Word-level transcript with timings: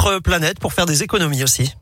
notre 0.00 0.20
planète 0.20 0.58
pour 0.58 0.72
faire 0.72 0.86
des 0.86 1.02
économies 1.02 1.42
aussi. 1.42 1.74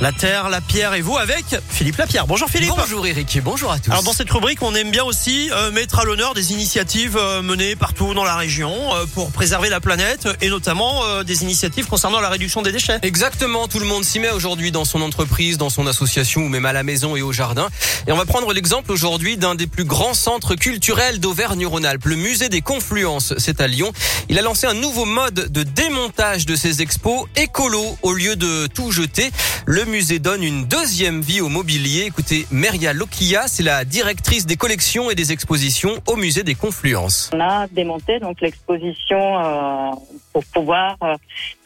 La 0.00 0.12
terre, 0.12 0.48
la 0.48 0.60
pierre 0.60 0.94
et 0.94 1.00
vous 1.00 1.16
avec 1.16 1.44
Philippe 1.68 1.96
Lapierre. 1.96 2.28
Bonjour 2.28 2.48
Philippe. 2.48 2.70
Bonjour 2.76 3.04
Eric, 3.04 3.40
bonjour 3.42 3.72
à 3.72 3.80
tous. 3.80 3.90
Alors 3.90 4.04
dans 4.04 4.12
cette 4.12 4.30
rubrique, 4.30 4.62
on 4.62 4.72
aime 4.76 4.92
bien 4.92 5.02
aussi 5.02 5.50
euh, 5.50 5.72
mettre 5.72 5.98
à 5.98 6.04
l'honneur 6.04 6.34
des 6.34 6.52
initiatives 6.52 7.16
euh, 7.16 7.42
menées 7.42 7.74
partout 7.74 8.14
dans 8.14 8.22
la 8.22 8.36
région 8.36 8.72
euh, 8.94 9.06
pour 9.12 9.32
préserver 9.32 9.68
la 9.68 9.80
planète 9.80 10.28
et 10.40 10.50
notamment 10.50 11.02
des 11.24 11.42
initiatives 11.42 11.86
concernant 11.86 12.20
la 12.20 12.28
réduction 12.28 12.62
des 12.62 12.70
déchets. 12.70 13.00
Exactement, 13.02 13.66
tout 13.66 13.80
le 13.80 13.86
monde 13.86 14.04
s'y 14.04 14.20
met 14.20 14.30
aujourd'hui 14.30 14.70
dans 14.70 14.84
son 14.84 15.02
entreprise, 15.02 15.58
dans 15.58 15.68
son 15.68 15.84
association 15.88 16.42
ou 16.42 16.48
même 16.48 16.64
à 16.64 16.72
la 16.72 16.84
maison 16.84 17.16
et 17.16 17.22
au 17.22 17.32
jardin. 17.32 17.68
Et 18.06 18.12
on 18.12 18.16
va 18.16 18.24
prendre 18.24 18.52
l'exemple 18.52 18.92
aujourd'hui 18.92 19.36
d'un 19.36 19.56
des 19.56 19.66
plus 19.66 19.84
grands 19.84 20.14
centres 20.14 20.54
culturels 20.54 21.18
d'Auvergne-Rhône-Alpes, 21.18 22.04
le 22.04 22.16
musée 22.16 22.48
des 22.48 22.60
Confluences, 22.60 23.34
c'est 23.38 23.60
à 23.60 23.66
Lyon. 23.66 23.92
Il 24.28 24.38
a 24.38 24.42
lancé 24.42 24.68
un 24.68 24.74
nouveau 24.74 25.06
mode 25.06 25.50
de 25.50 25.62
démontage 25.64 26.46
de 26.46 26.54
ses 26.54 26.82
expos 26.82 27.26
écolo 27.34 27.98
au 28.02 28.12
lieu 28.12 28.36
de 28.36 28.68
tout 28.68 28.92
jeter. 28.92 29.32
Le 29.66 29.87
musée 29.88 30.18
donne 30.18 30.42
une 30.42 30.64
deuxième 30.66 31.20
vie 31.20 31.40
au 31.40 31.48
mobilier. 31.48 32.04
Écoutez, 32.06 32.46
Meria 32.52 32.92
Lokia, 32.92 33.48
c'est 33.48 33.62
la 33.62 33.84
directrice 33.84 34.46
des 34.46 34.56
collections 34.56 35.10
et 35.10 35.14
des 35.14 35.32
expositions 35.32 35.94
au 36.06 36.16
musée 36.16 36.42
des 36.42 36.54
Confluences. 36.54 37.30
On 37.34 37.40
a 37.40 37.66
démonté 37.68 38.20
donc 38.20 38.40
l'exposition 38.40 39.38
euh, 39.38 39.90
pour 40.32 40.44
pouvoir 40.46 40.96
euh, 41.02 41.16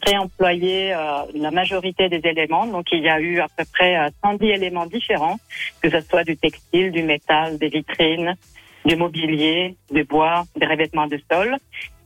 réemployer 0.07 0.95
euh, 0.95 1.25
la 1.35 1.51
majorité 1.51 2.09
des 2.09 2.21
éléments. 2.25 2.67
Donc 2.67 2.87
il 2.93 3.03
y 3.03 3.09
a 3.09 3.21
eu 3.21 3.41
à 3.41 3.49
peu 3.49 3.65
près 3.73 3.99
euh, 3.99 4.11
110 4.25 4.47
éléments 4.47 4.87
différents, 4.87 5.39
que 5.83 5.91
ce 5.91 6.01
soit 6.01 6.25
du 6.25 6.37
textile, 6.37 6.93
du 6.93 7.03
métal, 7.03 7.59
des 7.59 7.69
vitrines, 7.69 8.37
du 8.85 8.97
mobilier, 8.97 9.77
du 9.91 10.05
bois, 10.05 10.45
des 10.57 10.67
revêtements 10.67 11.07
de 11.07 11.21
sol 11.31 11.57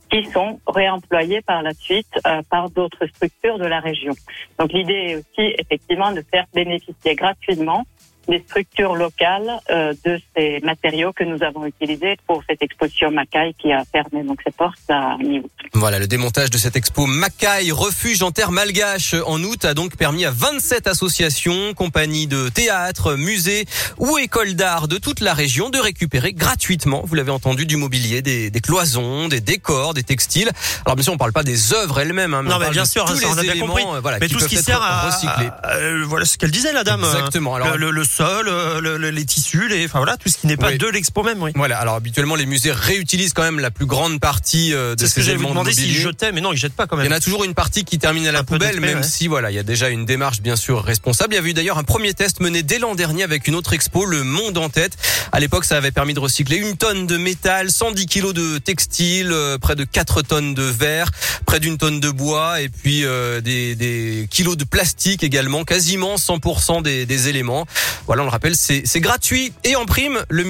qui 0.09 0.25
sont 0.25 0.59
réemployés 0.67 1.41
par 1.41 1.61
la 1.61 1.73
suite 1.73 2.07
euh, 2.25 2.41
par 2.49 2.69
d'autres 2.69 3.05
structures 3.07 3.59
de 3.59 3.65
la 3.65 3.79
région. 3.79 4.13
Donc 4.59 4.71
l'idée 4.73 4.93
est 4.93 5.15
aussi 5.15 5.55
effectivement 5.59 6.11
de 6.11 6.21
faire 6.21 6.45
bénéficier 6.53 7.15
gratuitement 7.15 7.83
des 8.27 8.43
structures 8.47 8.95
locales 8.95 9.49
euh, 9.69 9.93
de 10.05 10.19
ces 10.35 10.59
matériaux 10.63 11.13
que 11.13 11.23
nous 11.23 11.41
avons 11.43 11.65
utilisés 11.65 12.17
pour 12.27 12.43
cette 12.49 12.61
exposition 12.61 13.09
Macaille 13.11 13.53
qui 13.57 13.71
a 13.71 13.83
fermé 13.91 14.23
donc 14.23 14.39
ses 14.45 14.51
portes 14.51 14.77
à 14.89 15.17
mi-août. 15.17 15.49
Voilà, 15.73 15.99
le 15.99 16.07
démontage 16.07 16.49
de 16.49 16.57
cette 16.57 16.75
expo 16.75 17.05
Macaille, 17.05 17.71
refuge 17.71 18.21
en 18.23 18.31
terre 18.31 18.51
malgache 18.51 19.15
en 19.25 19.41
août 19.43 19.63
a 19.65 19.73
donc 19.73 19.95
permis 19.95 20.25
à 20.25 20.31
27 20.31 20.87
associations, 20.87 21.73
compagnies 21.73 22.27
de 22.27 22.49
théâtre, 22.49 23.15
musées 23.15 23.65
ou 23.97 24.17
écoles 24.17 24.55
d'art 24.55 24.87
de 24.87 24.97
toute 24.97 25.19
la 25.21 25.33
région 25.33 25.69
de 25.69 25.77
récupérer 25.79 26.33
gratuitement, 26.33 27.01
vous 27.05 27.15
l'avez 27.15 27.31
entendu, 27.31 27.65
du 27.65 27.77
mobilier, 27.77 28.21
des, 28.21 28.49
des 28.49 28.59
cloisons, 28.61 29.27
des 29.27 29.39
décors, 29.41 29.93
des 29.93 30.03
textiles. 30.03 30.49
Alors 30.85 30.95
bien 30.95 31.03
sûr, 31.03 31.13
on 31.13 31.17
parle 31.17 31.33
pas 31.33 31.43
des 31.43 31.73
œuvres 31.73 31.99
elles-mêmes, 31.99 32.33
hein, 32.33 32.41
mais 32.43 32.49
Non 32.49 32.55
on 32.55 32.59
mais 32.59 32.65
parle 32.65 32.73
bien 32.75 32.83
de 32.83 32.87
sûr, 32.87 33.05
tous 33.05 33.15
ça, 33.15 33.27
on 33.29 33.33
les 33.33 33.39
a 33.39 33.41
bien 33.43 33.51
éléments, 33.53 33.67
compris. 33.67 33.83
euh, 33.95 33.99
voilà, 34.01 34.19
mais 34.19 34.27
qui 34.27 34.33
tout 34.33 34.39
ce 34.39 34.47
qui 34.47 34.57
sert 34.57 34.81
à, 34.81 35.07
recyclés. 35.09 35.49
à- 35.63 35.75
euh, 35.77 36.03
voilà 36.05 36.25
ce 36.25 36.37
qu'elle 36.37 36.51
disait 36.51 36.73
la 36.73 36.83
dame. 36.83 37.03
euh, 37.03 37.11
Exactement. 37.17 37.55
Alors, 37.55 37.69
le, 37.77 37.77
le- 37.77 37.91
le 37.91 38.03
sol, 38.17 38.47
euh, 38.49 38.81
le- 38.81 38.97
le- 38.97 39.11
les 39.11 39.25
tissus, 39.25 39.67
les, 39.67 39.85
enfin 39.85 39.99
voilà, 39.99 40.17
tout 40.17 40.27
ce 40.29 40.37
qui 40.37 40.47
n'est 40.47 40.57
pas 40.57 40.69
Oui. 40.69 40.77
de 40.77 40.87
l'expo 40.87 41.21
même. 41.23 41.41
Oui. 41.41 41.51
Voilà, 41.55 41.77
alors 41.77 41.95
habituellement 41.95 42.35
les 42.35 42.45
musées 42.47 42.71
réutilisent 42.71 43.33
quand 43.33 43.43
même 43.43 43.59
la 43.59 43.69
plus 43.71 43.85
grande 43.85 44.19
partie 44.19 44.73
euh, 44.73 44.95
de 44.95 45.01
C'est 45.01 45.07
ce 45.09 45.15
que 45.15 45.21
ces 45.21 45.27
j'allais 45.27 45.37
vous 45.37 45.43
éléments 45.43 45.61
de 45.63 45.69
demander 45.69 45.73
s'ils 45.81 45.95
jetaient, 45.95 46.31
mais 46.31 46.41
non, 46.41 46.51
ils 46.51 46.57
jettent 46.57 46.73
pas 46.73 46.87
quand 46.87 46.97
Il 46.97 47.01
y 47.01 47.03
même. 47.03 47.13
en 47.13 47.15
a 47.17 47.19
toujours 47.19 47.43
une 47.43 47.53
partie 47.53 47.83
qui 47.85 47.99
termine 47.99 48.25
à 48.27 48.31
la 48.31 48.43
poubelle, 48.43 48.79
même 48.79 48.97
ouais. 48.99 49.03
si 49.03 49.27
voilà, 49.27 49.51
il 49.51 49.55
y 49.55 49.59
a 49.59 49.63
déjà 49.63 49.89
une 49.89 50.05
démarche 50.05 50.41
bien 50.41 50.55
sûr 50.55 50.83
responsable. 50.83 51.33
Il 51.33 51.35
y 51.35 51.39
avait 51.39 51.49
eu 51.51 51.53
d'ailleurs 51.53 51.77
un 51.77 51.83
premier 51.83 52.13
test 52.15 52.39
mené 52.39 52.63
dès 52.63 52.79
l'an 52.79 52.95
dernier 52.95 53.23
avec 53.23 53.47
une 53.47 53.53
autre 53.55 53.73
expo, 53.73 54.05
le 54.05 54.23
Monde 54.23 54.57
en 54.57 54.69
tête. 54.69 54.97
À 55.31 55.39
l'époque, 55.39 55.65
ça 55.65 55.77
avait 55.77 55.91
permis 55.91 56.13
de 56.15 56.19
recycler 56.19 56.57
une 56.57 56.75
tonne 56.75 57.05
de 57.05 57.17
métal, 57.17 57.69
110 57.71 58.05
kilos 58.07 58.33
de 58.33 58.57
textile, 58.57 59.31
euh, 59.31 59.57
près 59.59 59.75
de 59.75 59.83
4 59.83 60.21
tonnes 60.23 60.53
de 60.55 60.63
verre, 60.63 61.11
près 61.45 61.59
d'une 61.59 61.77
tonne 61.77 61.99
de 61.99 62.09
bois 62.09 62.61
et 62.61 62.69
puis 62.69 63.05
euh, 63.05 63.41
des, 63.41 63.75
des 63.75 64.27
kilos 64.31 64.57
de 64.57 64.63
plastique 64.63 65.23
également, 65.23 65.63
quasiment 65.63 66.15
100% 66.15 66.81
des, 66.81 67.05
des 67.05 67.27
éléments. 67.29 67.65
Voilà, 68.07 68.21
on 68.21 68.25
le 68.25 68.31
rappelle, 68.31 68.55
c'est 68.55 68.99
gratuit 69.01 69.51
et 69.65 69.75
en 69.75 69.85
prime 69.85 70.23
le 70.29 70.43